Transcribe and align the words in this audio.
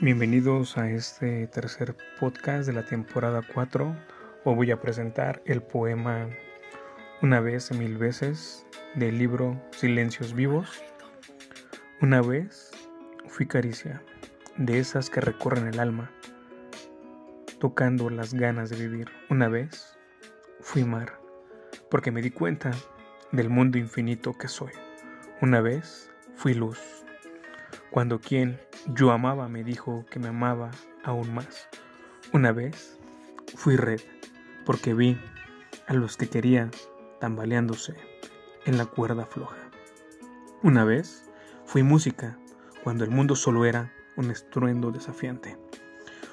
Bienvenidos 0.00 0.76
a 0.76 0.90
este 0.90 1.46
tercer 1.46 1.96
podcast 2.18 2.66
de 2.66 2.72
la 2.72 2.84
temporada 2.84 3.42
4. 3.54 3.96
Hoy 4.42 4.54
voy 4.56 4.70
a 4.72 4.80
presentar 4.80 5.40
el 5.46 5.62
poema 5.62 6.28
Una 7.22 7.38
vez, 7.38 7.70
mil 7.70 7.96
veces 7.96 8.66
del 8.96 9.18
libro 9.18 9.62
Silencios 9.70 10.34
Vivos. 10.34 10.82
Una 12.02 12.20
vez 12.22 12.72
fui 13.28 13.46
caricia 13.46 14.02
de 14.56 14.80
esas 14.80 15.10
que 15.10 15.20
recorren 15.20 15.68
el 15.68 15.78
alma, 15.78 16.10
tocando 17.60 18.10
las 18.10 18.34
ganas 18.34 18.70
de 18.70 18.88
vivir. 18.88 19.10
Una 19.30 19.48
vez 19.48 19.96
fui 20.60 20.82
mar, 20.82 21.20
porque 21.88 22.10
me 22.10 22.20
di 22.20 22.32
cuenta 22.32 22.72
del 23.30 23.48
mundo 23.48 23.78
infinito 23.78 24.32
que 24.36 24.48
soy. 24.48 24.72
Una 25.40 25.60
vez 25.60 26.10
fui 26.34 26.52
luz, 26.52 26.80
cuando 27.94 28.18
quien 28.18 28.60
yo 28.88 29.12
amaba 29.12 29.48
me 29.48 29.62
dijo 29.62 30.04
que 30.10 30.18
me 30.18 30.26
amaba 30.26 30.72
aún 31.04 31.32
más. 31.32 31.68
Una 32.32 32.50
vez 32.50 32.98
fui 33.54 33.76
red 33.76 34.00
porque 34.66 34.94
vi 34.94 35.16
a 35.86 35.94
los 35.94 36.16
que 36.16 36.28
quería 36.28 36.72
tambaleándose 37.20 37.94
en 38.64 38.78
la 38.78 38.86
cuerda 38.86 39.26
floja. 39.26 39.70
Una 40.60 40.82
vez 40.82 41.30
fui 41.66 41.84
música 41.84 42.36
cuando 42.82 43.04
el 43.04 43.12
mundo 43.12 43.36
solo 43.36 43.64
era 43.64 43.92
un 44.16 44.32
estruendo 44.32 44.90
desafiante. 44.90 45.56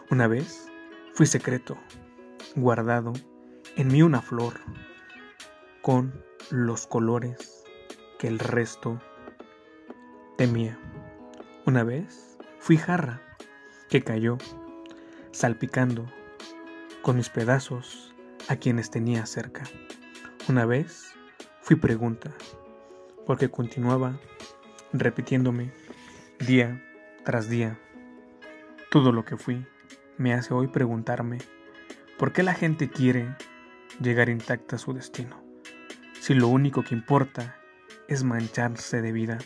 Una 0.09 0.25
vez 0.25 0.67
fui 1.13 1.27
secreto, 1.27 1.77
guardado 2.55 3.13
en 3.75 3.87
mí 3.89 4.01
una 4.01 4.23
flor 4.23 4.53
con 5.83 6.11
los 6.49 6.87
colores 6.87 7.63
que 8.17 8.29
el 8.29 8.39
resto 8.39 8.99
temía. 10.37 10.79
Una 11.71 11.85
vez 11.85 12.37
Fui 12.59 12.75
jarra 12.75 13.21
que 13.87 14.03
cayó, 14.03 14.37
salpicando 15.31 16.05
con 17.01 17.15
mis 17.15 17.29
pedazos 17.29 18.13
a 18.49 18.57
quienes 18.57 18.91
tenía 18.91 19.25
cerca. 19.25 19.63
Una 20.49 20.65
vez 20.65 21.13
fui 21.61 21.77
pregunta, 21.77 22.33
porque 23.25 23.49
continuaba 23.49 24.19
repitiéndome 24.91 25.71
día 26.45 26.83
tras 27.23 27.47
día. 27.47 27.79
Todo 28.89 29.13
lo 29.13 29.23
que 29.23 29.37
fui 29.37 29.65
me 30.17 30.33
hace 30.33 30.53
hoy 30.53 30.67
preguntarme 30.67 31.37
por 32.19 32.33
qué 32.33 32.43
la 32.43 32.53
gente 32.53 32.89
quiere 32.89 33.33
llegar 34.01 34.27
intacta 34.27 34.75
a 34.75 34.79
su 34.79 34.91
destino, 34.91 35.41
si 36.19 36.33
lo 36.33 36.49
único 36.49 36.83
que 36.83 36.95
importa 36.95 37.55
es 38.09 38.25
mancharse 38.25 39.01
de 39.01 39.13
vida 39.13 39.37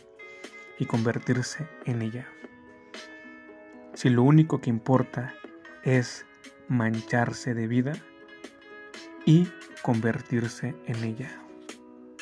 y 0.79 0.85
convertirse 0.85 1.67
en 1.85 2.01
ella 2.01 2.27
si 3.95 4.09
lo 4.09 4.23
único 4.23 4.59
que 4.59 4.69
importa 4.69 5.33
es 5.83 6.25
mancharse 6.67 7.53
de 7.53 7.67
vida 7.67 7.93
y 9.25 9.47
convertirse 9.81 10.75
en 10.85 11.03
ella. 11.03 11.44